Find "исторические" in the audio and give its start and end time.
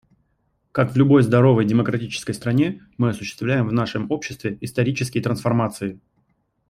4.59-5.21